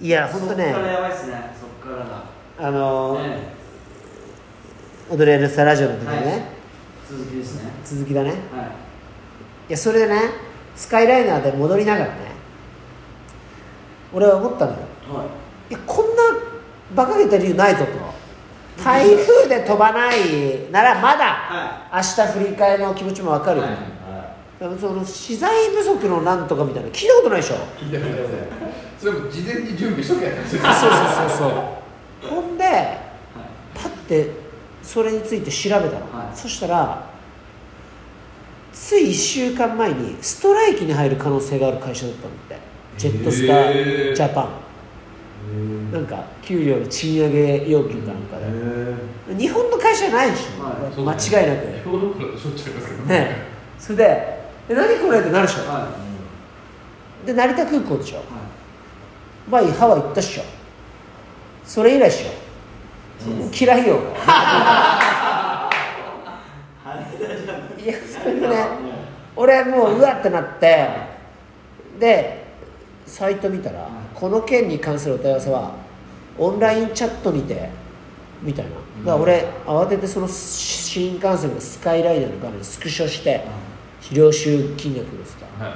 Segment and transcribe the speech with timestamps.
[0.00, 0.64] いや本当ね。
[0.64, 1.54] そっからやばいっすね。
[1.60, 2.24] そっからが
[2.58, 3.52] あのーね
[5.10, 6.42] 踊れるスタラジオの時にね、はい。
[7.08, 7.70] 続きですね。
[7.84, 8.30] 続きだね。
[8.30, 8.40] いはい。
[9.68, 10.20] やそれでね
[10.74, 12.32] スカイライナーで戻りながらね
[14.12, 14.78] 俺は思ったのよ。
[15.12, 15.24] は
[15.70, 15.72] い。
[15.72, 16.22] やこんな
[16.92, 18.12] 馬鹿げた理由ないぞと。
[18.82, 23.76] 台風で飛ばないならまだは明日振り替えの気持ちも分かるよ、はい。
[24.58, 27.56] でもその資材不足のなんとかみたいなの聞いたことないでしょ？
[27.78, 28.22] 聞いてください
[29.02, 30.62] それも事前に準備しとけやったんですよ。
[30.62, 30.90] そうそう
[31.28, 32.30] そうそう。
[32.30, 32.64] ほんで
[33.74, 34.30] パッて
[34.80, 36.36] それについて調べたの、はい。
[36.36, 37.10] そしたら
[38.72, 42.72] つい1週間前にストライキに入る可能性がある会社だったんだって。
[42.96, 44.12] ジェットスタへー。
[44.12, 45.90] ージャパン。
[45.90, 49.34] なんか給料の賃上げ要求かなんかで。
[49.36, 51.18] 日本の会社じゃないでしょ、はい。
[51.18, 51.66] 間違いなく。
[53.08, 53.46] ね。
[53.80, 54.04] それで
[54.68, 55.88] え何これってなるでしょ、は
[57.26, 58.18] で成田空港でしょ。
[58.18, 58.20] い
[59.50, 60.42] は前ハワイ行ったっしょ。
[61.64, 62.28] それ以来っしょ、
[63.52, 63.98] 嫌いよ。
[67.82, 68.66] いやそれでね
[69.34, 70.88] 俺もううわってなって
[71.98, 72.44] で
[73.06, 75.72] サイト見たら、この件に関するお問い合わせは
[76.38, 77.68] オンラインチャットにて
[78.40, 78.70] みたいな。
[78.70, 83.44] だから俺慌ててその新幹線のスカイライナーの画面スクショして
[84.12, 85.44] 領収金額ですと。
[85.62, 85.74] はい。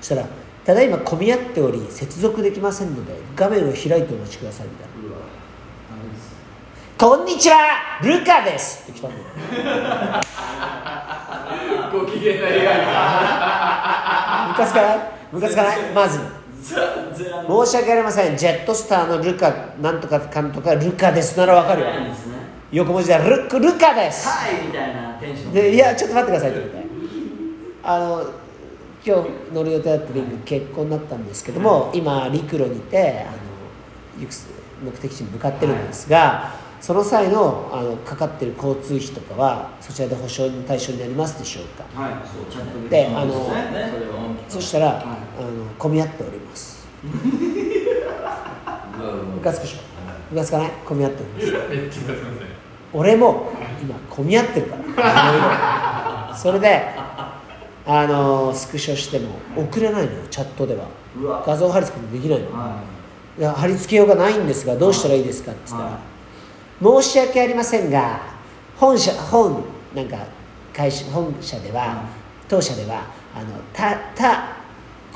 [0.00, 0.26] そしたら
[0.66, 4.94] 「ただいま混み合っており接続できませんので画面を開いてお待ちください」みたいな。
[5.08, 5.18] うわ
[5.88, 6.34] ダメです
[6.98, 9.22] 「こんにちはルカです」って来たんだよ。
[11.92, 12.74] ご機嫌な笑顔。
[14.48, 14.98] ムカつかない
[15.30, 16.18] ムカつかない まず。
[16.66, 16.74] 申
[17.70, 18.36] し訳ありません。
[18.36, 21.86] ジェットスターのルカなんとかかんとかルカですならわかるよ。
[21.86, 22.12] ね。
[22.72, 24.26] 横文字でルルカです。
[24.28, 25.52] はいみたいなテンション。
[25.52, 26.88] でいやちょっと待ってくださいって言って。
[27.84, 28.24] あの
[29.06, 33.36] 今日乗る予定だったリング結婚になったんですけども、今陸路にてあの
[34.20, 34.32] 行く
[34.84, 42.02] 目的地に向かってるんですが、その際のあのかかってる交通費とかはそちらで保証の対象になりますでしょうか？
[42.02, 43.48] はいそうチャットであの
[44.48, 44.96] そしたら、はい。
[44.96, 44.98] あ
[45.42, 45.46] の
[45.78, 46.84] 混み合っております。
[47.06, 47.12] ム
[49.40, 49.78] カつくでしょ
[50.32, 50.70] ムカつかない？
[50.84, 51.52] 混み合っておりま
[51.92, 52.00] す。
[52.92, 56.34] 俺も今混み合ってるから。
[56.36, 57.05] それで
[57.86, 60.88] あのスクショしても送れないのよチャットでは。
[61.46, 62.52] 画像貼り付けもできないの。
[62.52, 62.82] は
[63.38, 68.20] で貼り付けようがないんですがどうしたらいいですかって言ったら、は申し訳ありませんが
[68.76, 69.64] 本社本
[69.94, 70.26] なんか
[70.74, 71.96] 会社本社では、はい。
[72.48, 74.56] 当社ではあの他他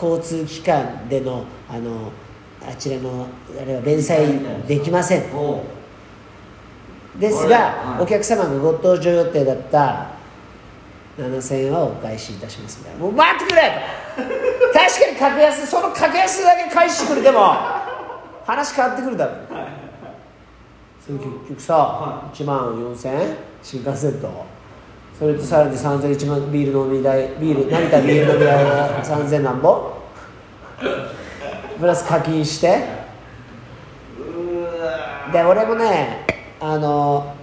[0.00, 2.12] 交通機関でのあの
[2.62, 3.26] あちらの
[3.60, 5.22] あれは弁済できません。
[7.18, 8.02] ですが、はい。
[8.04, 10.19] お客様がご搭乗予定だった
[11.20, 13.62] 7000円はお返しいたしますみたいなもう待ってくれ
[14.16, 17.40] と確かに格安その格安だけ返してくれても
[18.46, 19.32] 話変わってくるだろ。
[21.04, 24.44] それ結局さ、は1万4000円新幹線と。
[25.18, 29.92] それとさらに3000 1万ビール飲み代ビール成田ビール飲み代が3000なんぼ。
[31.78, 33.00] プラス課金して。
[35.32, 36.26] で俺もね
[36.58, 37.34] あの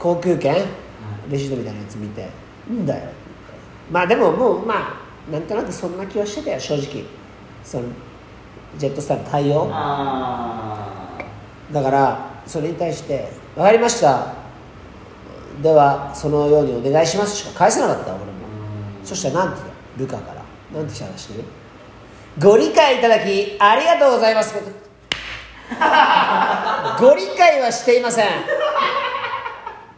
[0.00, 0.56] 航空券
[1.30, 2.28] レシートみたいなやつ見て
[2.68, 3.02] 「んだよ」
[3.92, 7.04] まあでももうまあなんとなくそんな気はしてたよ正直。
[7.62, 7.84] その
[8.78, 9.68] ジェットスターの対応。
[9.70, 11.18] あ
[11.70, 14.26] だからそれに対して「分かりました。
[15.62, 18.24] ではそのようにお願いします」しか返せなかった俺も。
[19.04, 19.60] そしたらなんて
[19.98, 20.40] 言うルカから。
[20.72, 21.44] なんて話してる
[22.38, 24.54] ご理解いただきありがとうございます。
[26.98, 28.26] ご理解はしていません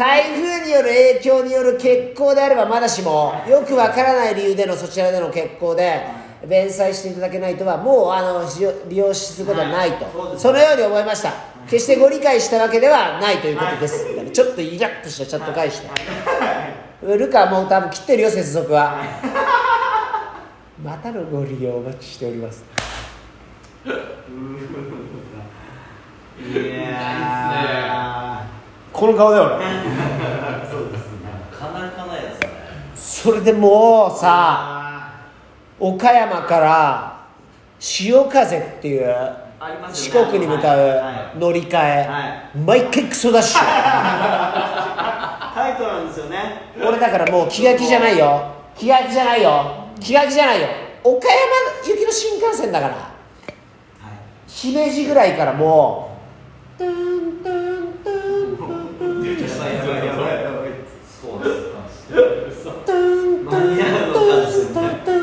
[0.00, 6.00] 台風による影響による欠航であればまだしもよくわからない理由でのそちらでの欠航で
[6.48, 8.42] 弁済していただけないとはもうあの
[8.88, 10.12] 利用することはないと、はい。
[10.14, 11.34] そうですそのように思いました。
[11.68, 15.88] 決してご理解したわけではないということです、みたいなちょっとイラッとしたチャット返して、
[17.02, 19.04] ルカはもう多分切ってるよ接続は、
[20.82, 22.64] またのご利用お待ちしております。
[26.40, 28.09] いや
[29.00, 29.58] この顔だよ
[30.70, 31.18] そうですね。
[31.58, 32.54] かなかなやつだね。
[32.94, 35.30] それでもうさあ
[35.78, 37.26] 岡山から
[37.78, 39.06] 潮風っていう
[39.90, 43.66] 四国に向かはいう乗り換え、は毎回クソダッシュタ
[45.70, 46.70] イトなんですよね。
[46.86, 48.52] 俺だからもう気が気じゃないよ。
[48.76, 49.86] 気が気じゃないよ。
[49.98, 50.68] 気が気じゃないよ。
[51.04, 51.38] 岡山
[51.88, 52.94] 行きの新幹線だから。
[52.94, 53.04] はい。
[54.46, 56.18] 姫路ぐらいからも
[56.76, 56.92] うトゥン
[57.42, 58.68] トゥントゥントゥン
[58.98, 60.70] トゥンやばいやばいやばいやばい
[61.04, 63.56] そうですトゥントゥン
[64.12, 65.20] トゥントゥントゥン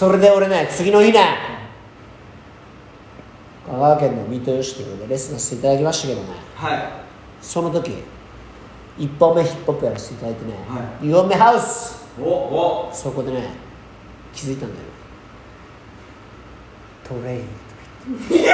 [0.00, 1.20] それで俺ね次の日ね
[3.66, 6.28] 香川県の三豊市ということでレッスンさせていただきましたけどね。
[6.54, 6.82] はい。
[7.42, 8.02] その時
[8.96, 12.08] 1本目ヒップホップやらせていただいてね、は2本目ハウス。
[12.18, 12.90] おお。
[12.94, 13.50] そこでね
[14.32, 14.80] 気づいたんだよ。
[17.04, 17.50] トレインとか
[18.08, 18.48] 言って。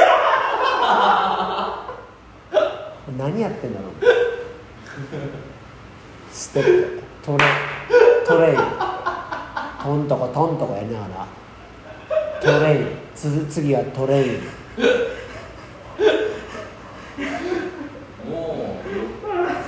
[3.22, 3.90] 何やってんだろう。
[6.32, 7.00] ステップ。
[7.22, 7.44] トレ
[8.26, 8.58] トレイン
[9.86, 11.28] トンとこトンとこやりながら
[12.40, 14.40] トレインつ次はトレイン
[18.28, 18.82] も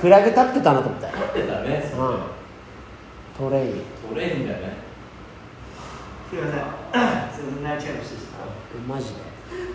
[0.01, 2.19] フラグ立ってたなと思ってう立ってたねうん。
[3.37, 4.73] トレイントレインだよね。
[6.29, 6.51] すいません。
[6.51, 7.63] すいません。
[7.63, 8.93] 泣いちゃいました？
[8.93, 9.13] マジで。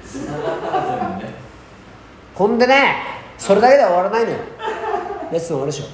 [0.04, 1.32] 繋がったら全部ね。
[2.34, 2.96] ほんでね
[3.38, 4.36] それだけでは終わらないのよ。
[5.32, 5.84] レッスン終わるでしょ。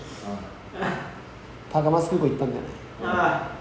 [1.73, 2.69] 高松空港行ったんだよね。
[3.05, 3.60] あ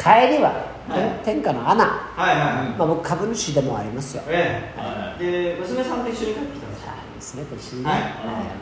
[0.00, 1.24] 帰りは、はい。
[1.24, 2.78] 天下の穴、はいはいはい。
[2.78, 4.22] まあ、僕株主でもありますよ。
[4.26, 6.76] えはえで娘さんと一緒に帰ってきたんで
[7.20, 8.00] すよはい娘と一緒にね、はい。
[8.00, 8.10] はい。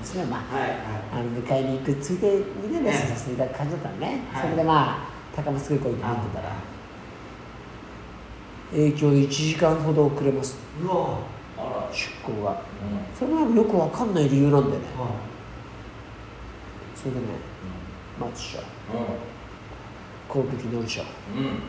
[0.01, 0.71] 娘はまあはい
[1.15, 6.57] あの迎えに行くついでにねレッスンさせていただく感じだったのね、はいそれでまあ高松空港に入ってたら
[8.73, 10.59] 影響で1時間ほど遅れます。
[10.83, 11.19] うわ。
[11.57, 12.51] あら出港が。
[12.51, 12.55] う
[13.17, 14.87] それもよくわかんない理由なんだよね。
[14.99, 15.07] は
[16.97, 17.27] それでね
[18.19, 19.38] 待つしょん
[20.29, 21.07] 航空機乗るでしょう？
[21.41, 21.63] ん。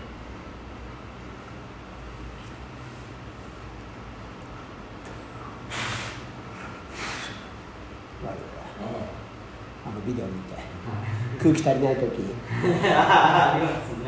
[9.86, 10.60] あのビデオ見て。
[11.42, 12.12] 空気足りない時。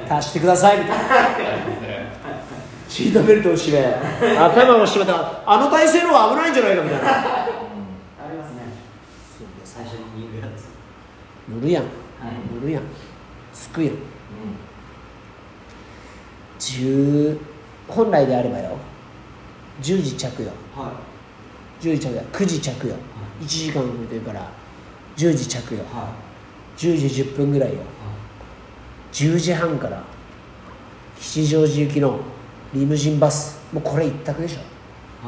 [0.10, 1.06] 足してくださいみたいな。
[2.90, 3.86] シートベルトを締め。
[4.38, 5.42] 頭を締めた。
[5.50, 7.08] あの体勢の方が危ないんじゃないかみたいな。
[7.08, 7.46] あ
[8.30, 8.64] りますね。
[9.64, 10.68] 最初に言うやつ。
[11.50, 11.84] 乗るやん。
[11.84, 11.94] はい。
[12.54, 12.84] 乗るやん。
[13.54, 13.98] すくやんう
[16.60, 17.38] 10
[17.88, 18.78] 本来であればよ。
[19.82, 20.94] 10時着用は
[21.80, 22.96] 10時着用9時着用
[23.42, 24.48] 1時間遅れてるから
[25.18, 25.84] 10時着用い。
[25.86, 26.14] は
[26.78, 27.80] 10時10分ぐらいよ。
[29.12, 30.04] 10時半から
[31.20, 32.20] 吉祥寺行きの
[32.74, 33.60] リムジンバス。
[33.74, 34.60] もうこれ一択でしょ。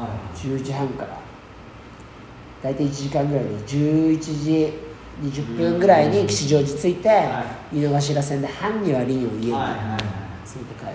[0.00, 0.36] はい。
[0.36, 1.18] 10時半から。
[2.62, 4.72] 大体1時間ぐらいで11時
[5.22, 9.52] 20分ぐらいに吉祥寺着いて、は井の頭線で半にはリンを家に。
[9.52, 9.64] 連れて
[10.78, 10.86] 帰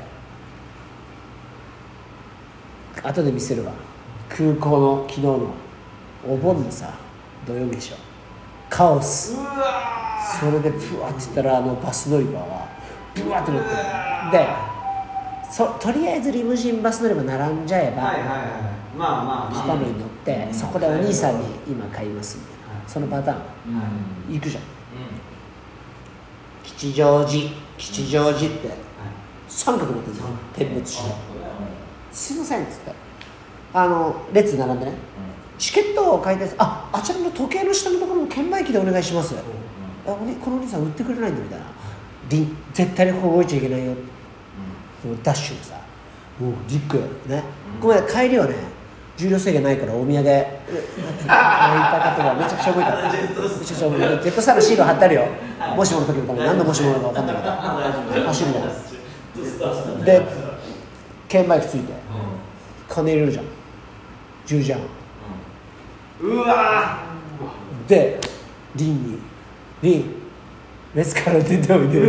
[3.01, 3.07] る。
[3.07, 3.71] 後で見せるわ。
[4.29, 5.53] 空港の昨日の
[6.27, 6.93] お盆のさ
[7.47, 7.95] 土曜日でしょ
[8.69, 9.35] カオス。
[10.39, 12.67] それでブワーって言ったらあのバス乗り場は
[13.15, 13.75] ブワーって乗ってる。
[14.31, 14.47] で
[15.51, 18.39] そとりあえずリムジンバス乗り場並んじゃえば、はいはいはい。
[18.95, 19.53] まあまあまあ。
[19.53, 22.58] 来たのに乗ってそこでお兄さんに今買いますみたいな
[22.89, 23.37] そのパターン。
[24.31, 24.33] ん。
[24.33, 24.63] 行くじゃん。
[26.63, 27.51] 吉祥寺。
[27.77, 28.69] 吉祥寺って。
[29.47, 31.11] 三角持ってるじゃん点滅して
[32.13, 32.91] 「すいません」っつって。
[33.73, 34.93] あの列並んでね。
[35.57, 39.35] チケットを買いたいですああちらの時計の下のところの券売機でお願いします。
[39.35, 41.65] あおにこのお兄さん売ってくれないんだみたいな。
[42.73, 45.75] 絶対にここ動いちゃいけないよもうダッシュでさ
[46.39, 46.97] もうリュック
[47.27, 47.43] ね、
[47.81, 48.55] ごめん帰りはね
[49.19, 50.25] 重量制限ないからお土産。
[50.29, 51.35] え泣いた
[51.99, 53.99] 方がめちゃくちゃ動いためちゃくちゃ動い。
[53.99, 55.27] たジェットスターのシール貼ってあるよ、
[55.75, 56.45] もしもの時のために。
[56.45, 57.35] 何のもしものか分かんない
[58.13, 60.05] けど走るの。
[60.05, 60.25] で
[61.27, 61.93] 券売機ついて。
[62.87, 63.45] 金入れるじゃん。
[64.47, 64.81] 10時半
[66.21, 66.99] うわ
[67.87, 68.19] で
[68.75, 69.19] リンに
[69.83, 70.15] 「リン。
[70.95, 72.01] 列から出ておいで」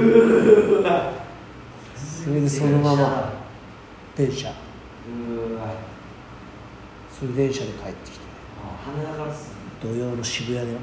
[2.24, 3.32] それでそのまま。
[4.16, 4.52] 電車
[7.20, 8.24] それ電車で帰ってきて。
[8.86, 10.78] 羽田からす土曜の渋谷だよ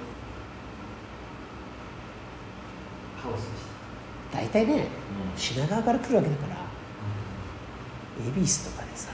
[3.21, 3.63] カオスでし
[4.31, 4.37] た。
[4.37, 4.87] 大体ね
[5.35, 6.55] 品川から来るわけだから
[8.19, 9.11] 恵比寿とかでさ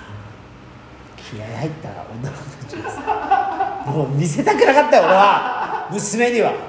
[1.15, 5.87] 気合入った女の子たちがさ もう見せたくなかったよ俺は。
[5.91, 6.51] 娘には。
[6.51, 6.59] もう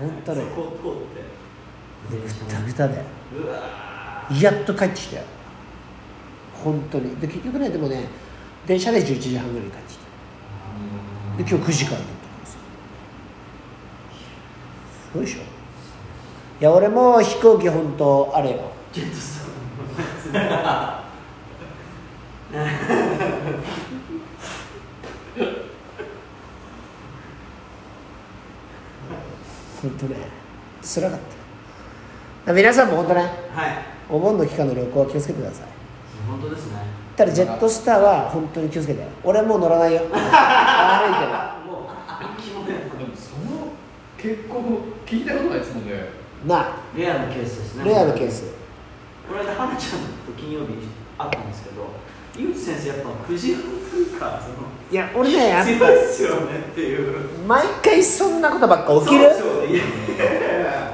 [0.00, 0.42] 本当ね。
[0.54, 0.82] こう
[2.10, 2.28] 通って。
[2.44, 3.04] ぐたぐたで。
[3.36, 3.58] うわ
[4.40, 5.22] やっと帰ってきたよ
[6.62, 7.16] 本当に。
[7.16, 8.04] で結局ねでもね
[8.66, 10.04] 電車で11時半ぐらいに帰ってきた。
[11.42, 12.52] で今日9時からだったんです。
[12.54, 12.60] よ
[15.12, 15.40] すごいでしょ？
[16.60, 18.58] いや俺も飛行機本当あれよ。
[29.80, 30.16] 本当ね。
[30.82, 31.20] 辛かっ
[32.44, 32.52] た。
[32.52, 33.30] 皆さんも本当ねはい。
[34.10, 35.66] お盆の期間の旅行は気をつけてください
[36.30, 36.78] 本当ですね。
[37.16, 39.06] ただジェットスターは本当に気をつけて。
[39.24, 40.02] 俺はもう乗らないよ。
[40.10, 40.14] 悪い
[41.66, 43.68] もう気もねでもその
[44.16, 44.62] 結構
[45.06, 46.08] 聞いたことないですもんね。
[46.46, 47.84] なレアなケースですね。
[47.84, 48.44] レアなケース。
[49.28, 50.66] この間花ちゃんと金曜日
[51.18, 51.86] 会ったんですけど
[52.36, 57.28] 井口先生やっぱくじ運というかそのいや俺ねやっ強いっすよねっていう。
[57.46, 59.24] ぱ毎回そんなことばっか起きる？
[59.26, 59.68] そうですよね。
[59.68, 59.76] い
[60.64, 60.92] や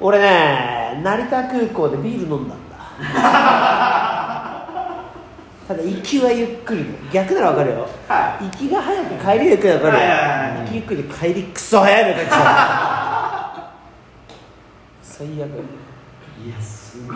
[0.00, 2.74] 俺ね成田空港でビール飲んだんだ
[5.66, 6.84] ただ行きはゆっくり。
[7.10, 7.88] 逆なら分かるよ。
[8.06, 13.72] は行きが早く帰りゆっくりだかはいはいはいら行きゆっくりで帰りクソ早いの帰ってきた
[15.02, 15.32] 最悪。
[15.32, 17.14] いいやすご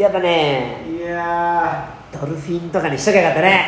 [0.00, 3.66] やっぱねいいやドルフィンとかにしときゃよかったね。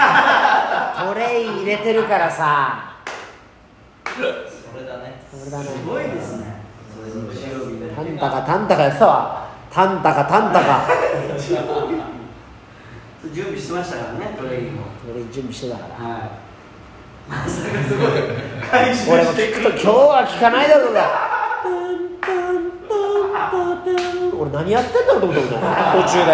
[1.12, 2.96] トレイ入れてるからさ。
[4.06, 4.20] そ
[4.78, 5.22] れだね。
[5.30, 5.64] それだね。
[5.64, 6.62] ーすごいですね。
[7.94, 9.48] タンタカタンタカやってたわ。
[9.70, 10.86] タンタカタンタカ
[13.30, 14.82] 準備してましたからねトレインを。
[15.06, 15.94] トレイ準備してたから。
[15.94, 16.20] はい。
[17.28, 18.10] まさかすごい
[18.68, 21.30] 回収俺も聞くと今日は聞かないだろうが
[24.36, 25.62] 俺何やってんだろうと思ったもん。
[25.62, 25.68] ね
[26.02, 26.32] 途中で。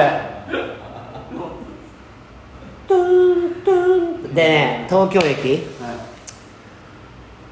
[4.35, 5.67] でね東京駅。
[5.83, 6.09] は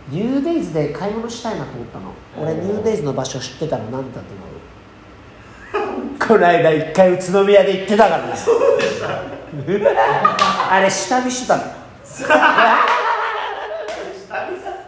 [0.09, 2.15] ニューデイズで買い物したいなと思ったの。
[2.39, 2.83] 俺ニュー。
[2.85, 4.49] デイズの場所知ってたの何だと思う？
[6.27, 9.09] この間一回宇都宮で行ってたからねそうでした
[10.71, 11.63] あれ下見してたの。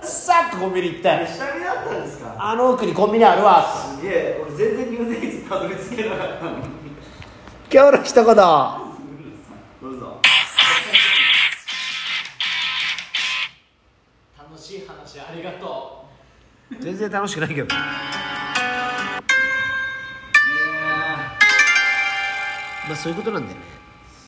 [0.02, 1.08] さっとコンビニ行っいて。
[1.26, 2.34] 下見だったんですか？
[2.38, 3.64] あの奥にコンビニあるわ。
[3.96, 6.64] すげえ俺全然ニューデイズたどり着けなかったのに。
[7.72, 8.24] 今日の一言。
[8.24, 10.20] どうぞ。
[14.38, 16.04] 楽しい話ありがと
[16.80, 17.74] 全然楽しくないけど
[22.88, 23.77] まあそういうことなんだよね